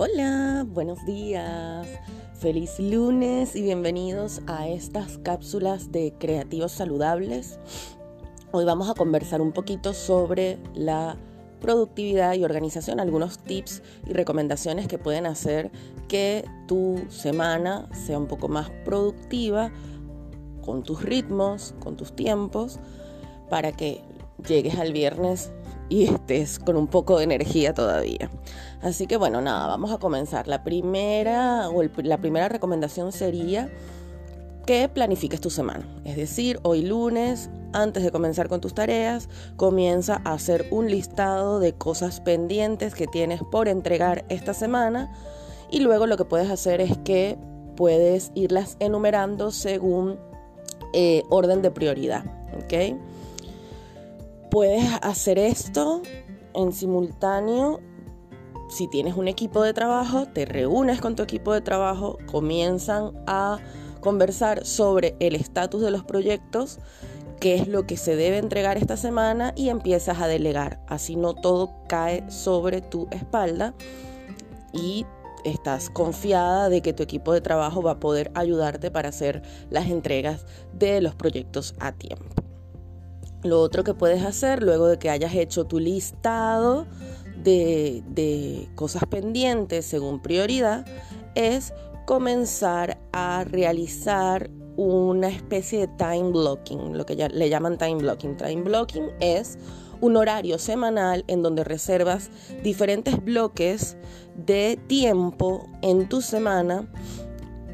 [0.00, 1.88] Hola, buenos días.
[2.34, 7.58] Feliz lunes y bienvenidos a estas cápsulas de creativos saludables.
[8.52, 11.16] Hoy vamos a conversar un poquito sobre la
[11.60, 15.72] productividad y organización, algunos tips y recomendaciones que pueden hacer
[16.06, 19.72] que tu semana sea un poco más productiva
[20.64, 22.78] con tus ritmos, con tus tiempos,
[23.50, 24.04] para que
[24.46, 25.50] llegues al viernes
[25.88, 28.30] y estés con un poco de energía todavía.
[28.82, 30.46] Así que bueno, nada, vamos a comenzar.
[30.48, 33.70] La primera o la primera recomendación sería
[34.66, 35.86] que planifiques tu semana.
[36.04, 41.58] Es decir, hoy lunes, antes de comenzar con tus tareas, comienza a hacer un listado
[41.58, 45.10] de cosas pendientes que tienes por entregar esta semana
[45.70, 47.38] y luego lo que puedes hacer es que
[47.76, 50.18] puedes irlas enumerando según
[50.92, 52.24] eh, orden de prioridad.
[52.62, 52.98] ¿ok?,
[54.50, 56.00] Puedes hacer esto
[56.54, 57.80] en simultáneo.
[58.70, 63.58] Si tienes un equipo de trabajo, te reúnes con tu equipo de trabajo, comienzan a
[64.00, 66.78] conversar sobre el estatus de los proyectos,
[67.40, 70.80] qué es lo que se debe entregar esta semana y empiezas a delegar.
[70.86, 73.74] Así no todo cae sobre tu espalda
[74.72, 75.04] y
[75.44, 79.88] estás confiada de que tu equipo de trabajo va a poder ayudarte para hacer las
[79.88, 82.47] entregas de los proyectos a tiempo.
[83.42, 86.86] Lo otro que puedes hacer luego de que hayas hecho tu listado
[87.42, 90.84] de, cosas pendientes según prioridad
[91.34, 91.72] es
[92.06, 98.36] comenzar a realizar una especie de time blocking, lo que ya le llaman time blocking.
[98.36, 99.58] Time blocking es
[100.00, 102.30] un horario semanal en donde reservas
[102.62, 103.96] diferentes bloques
[104.36, 106.88] de tiempo en tu semana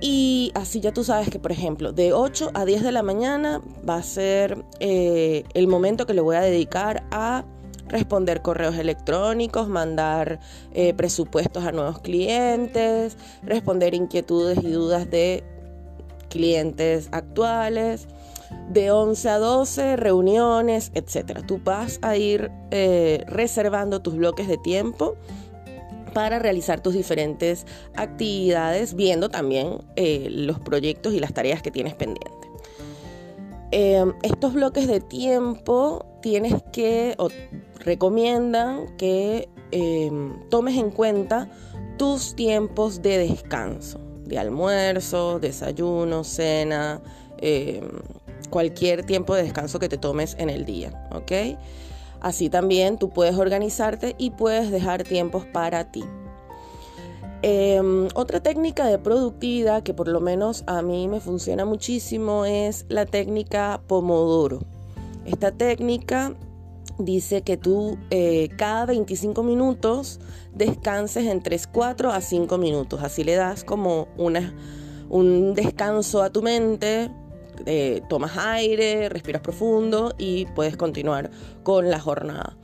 [0.00, 3.60] y así ya tú sabes que, por ejemplo, de 8 a 10 de la mañana
[3.88, 7.44] va a ser eh, el momento que le voy a dedicar a
[7.86, 10.40] responder correos electrónicos, mandar
[10.72, 15.44] eh, presupuestos a nuevos clientes, responder inquietudes y dudas de
[16.30, 18.08] clientes actuales.
[18.68, 21.44] De 11 a 12, reuniones, etc.
[21.46, 25.16] Tú vas a ir eh, reservando tus bloques de tiempo
[26.12, 31.94] para realizar tus diferentes actividades, viendo también eh, los proyectos y las tareas que tienes
[31.94, 32.50] pendientes.
[33.72, 37.28] Em, estos bloques de tiempo tienes que, o
[37.78, 41.48] recomiendan que em, tomes en cuenta
[41.96, 47.00] tus tiempos de descanso, de almuerzo, desayuno, cena,
[47.38, 47.88] em,
[48.50, 51.32] cualquier tiempo de descanso que te tomes en el día, ¿ok?
[52.20, 56.04] Así también tú puedes organizarte y puedes dejar tiempos para ti.
[57.42, 62.84] Em, otra técnica de productividad que por lo menos a mí me funciona muchísimo es
[62.88, 64.60] la técnica Pomodoro.
[65.24, 66.34] Esta técnica
[66.98, 70.20] dice que tú eh, cada 25 minutos
[70.54, 73.02] descanses entre 4 a 5 minutos.
[73.02, 77.10] Así le das como un descanso a tu mente
[77.66, 81.30] eh, tomas aire, respiras profundo y puedes continuar
[81.62, 82.56] con la jornada.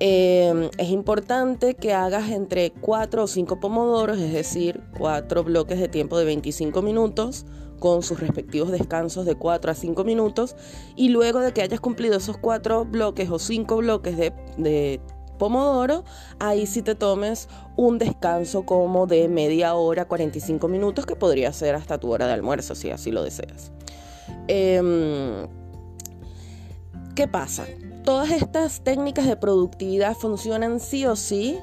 [0.00, 5.88] Em, es importante que hagas entre 4 o 5 pomodoros, es decir, 4 bloques de
[5.88, 7.46] tiempo de 25 minutos
[7.78, 10.56] con sus respectivos descansos de 4 a 5 minutos
[10.96, 15.00] y luego de que hayas cumplido esos 4 bloques o 5 bloques de, de
[15.38, 16.04] Pomodoro,
[16.38, 21.74] ahí sí te tomes un descanso como de media hora, 45 minutos, que podría ser
[21.74, 23.72] hasta tu hora de almuerzo, si así lo deseas.
[24.48, 25.46] Em,
[27.14, 27.64] ¿Qué pasa?
[28.04, 31.58] Todas estas técnicas de productividad funcionan sí o sí,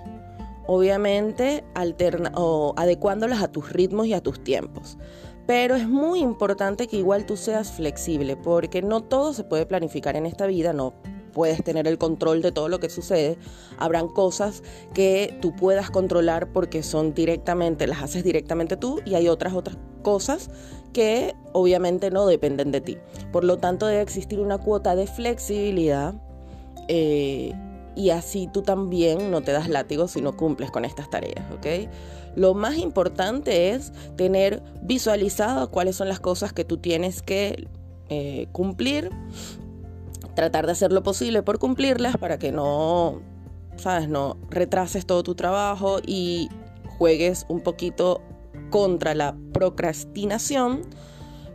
[0.65, 4.97] obviamente alterna o adecuándolas a tus ritmos y a tus tiempos.
[5.45, 10.15] Pero es muy importante que igual tú seas flexible, porque no todo se puede planificar
[10.15, 10.93] en esta vida, no
[11.31, 13.37] puedes tener el control de todo lo que sucede.
[13.77, 19.27] Habrán cosas que tú puedas controlar porque son directamente, las haces directamente tú y hay
[19.27, 20.49] otras otras cosas
[20.93, 22.97] que obviamente no dependen de ti.
[23.31, 26.15] Por lo tanto, debe existir una cuota de flexibilidad
[26.87, 27.53] eh,
[27.95, 31.89] y así tú también no te das látigo si no cumples con estas tareas, ¿ok?
[32.35, 37.67] Lo más importante es tener visualizado cuáles son las cosas que tú tienes que
[38.09, 39.09] eh, cumplir,
[40.41, 43.21] tratar de hacer lo posible por cumplirlas para que no,
[43.77, 46.49] sabes, no retrases todo tu trabajo y
[46.97, 48.23] juegues un poquito
[48.71, 50.81] contra la procrastinación,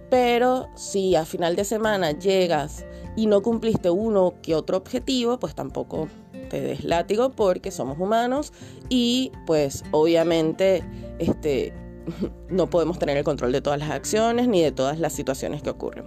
[0.08, 2.86] pero si a final de semana llegas
[3.16, 6.06] y no cumpliste uno que otro objetivo, pues tampoco
[6.48, 8.52] te des látigo porque somos humanos
[8.88, 10.84] y pues obviamente
[11.18, 11.74] este
[12.50, 15.70] no podemos tener el control de todas las acciones ni de todas las situaciones que
[15.70, 16.04] ocurren.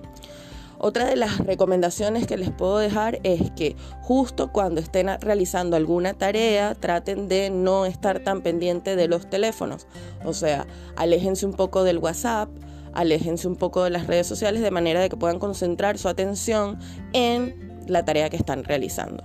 [0.81, 6.13] Otra de las recomendaciones que les puedo dejar es que justo cuando estén realizando alguna
[6.13, 9.87] tarea, traten de no estar tan pendiente de los teléfonos.
[10.23, 10.65] O sea,
[10.95, 12.49] aléjense un poco del WhatsApp,
[12.93, 16.79] aléjense un poco de las redes sociales de manera de que puedan concentrar su atención
[17.11, 19.23] en la tarea que están realizando.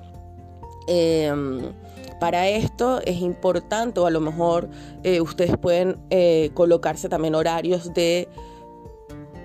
[0.89, 1.73] Em,
[2.19, 4.69] para esto es importante, o a lo mejor
[5.05, 8.29] eh, ustedes pueden eh, colocarse también horarios de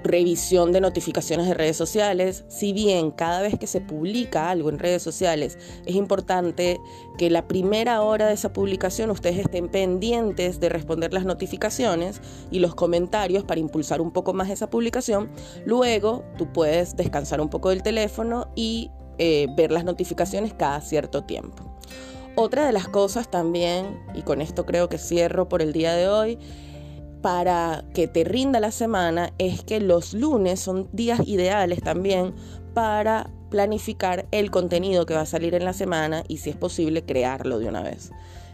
[0.03, 2.45] revisión de notificaciones de redes sociales.
[2.47, 6.79] Si bien cada vez que se publica algo en redes sociales es importante
[7.17, 12.59] que la primera hora de esa publicación ustedes estén pendientes de responder las notificaciones y
[12.59, 15.29] los comentarios para impulsar un poco más esa publicación,
[15.65, 21.23] luego tú puedes descansar un poco del teléfono y eh, ver las notificaciones cada cierto
[21.23, 21.63] tiempo.
[22.35, 26.07] Otra de las cosas también, y con esto creo que cierro por el día de
[26.07, 26.39] hoy,
[27.21, 32.33] para que te rinda la semana es que los lunes son días ideales también
[32.73, 37.03] para planificar el contenido que va a salir en la semana y si es posible
[37.03, 38.11] crearlo de una vez.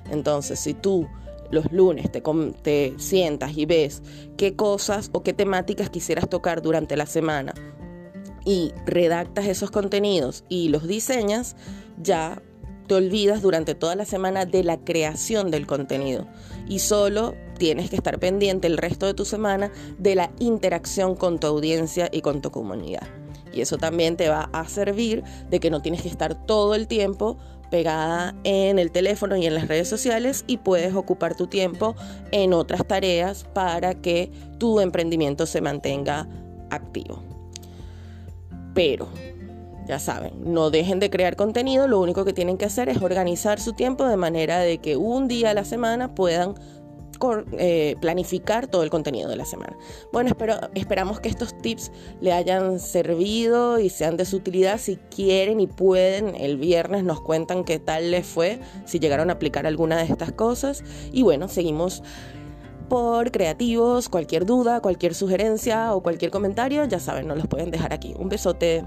[0.09, 1.07] Entonces, si tú
[1.51, 4.01] los lunes te, sientas y ves
[4.37, 7.53] qué cosas o qué temáticas quisieras tocar durante la semana
[8.45, 11.55] y redactas esos contenidos y los diseñas,
[12.01, 12.41] ya
[12.87, 16.27] te olvidas durante toda la semana de la creación del contenido
[16.67, 21.39] y solo tienes que estar pendiente el resto de tu semana de la interacción con
[21.39, 23.07] tu audiencia y con tu comunidad.
[23.53, 26.87] Y eso también te va a servir de que no tienes que estar todo el
[26.87, 27.37] tiempo
[27.71, 31.95] pegada en el teléfono y en las redes sociales y puedes ocupar tu tiempo
[32.31, 36.27] en otras tareas para que tu emprendimiento se mantenga
[36.69, 37.23] activo.
[38.73, 39.07] Pero
[39.87, 43.59] ya saben, no dejen de crear contenido, lo único que tienen que hacer es organizar
[43.59, 46.55] su tiempo de manera de que un día a la semana puedan
[47.57, 49.77] eh, planificar todo el contenido de la semana.
[50.11, 51.91] Bueno, espero, esperamos que estos tips
[52.21, 54.79] le hayan servido y sean de su utilidad.
[54.79, 59.33] Si quieren y pueden, el viernes nos cuentan qué tal les fue, si llegaron a
[59.33, 60.83] aplicar alguna de estas cosas.
[61.11, 62.03] Y bueno, seguimos
[62.89, 67.93] por creativos, cualquier duda, cualquier sugerencia o cualquier comentario, ya saben, nos los pueden dejar
[67.93, 68.13] aquí.
[68.17, 68.85] Un besote.